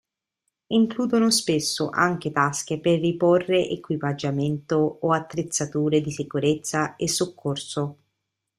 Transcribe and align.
Includono 0.71 1.29
spesso 1.29 1.89
anche 1.91 2.31
tasche 2.31 2.79
per 2.79 2.99
riporre 2.99 3.69
equipaggiamento 3.69 4.97
o 4.99 5.11
attrezzature 5.13 6.01
di 6.01 6.09
sicurezza 6.09 6.95
e 6.95 7.07
soccorso. 7.07 7.97